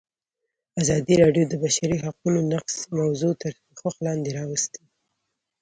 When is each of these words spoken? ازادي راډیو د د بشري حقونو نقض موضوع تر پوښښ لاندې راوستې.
ازادي 0.81 1.13
راډیو 1.21 1.43
د 1.47 1.49
د 1.51 1.53
بشري 1.63 1.97
حقونو 2.05 2.39
نقض 2.51 2.75
موضوع 2.99 3.33
تر 3.41 3.53
پوښښ 3.77 3.95
لاندې 4.05 4.29
راوستې. 4.39 4.81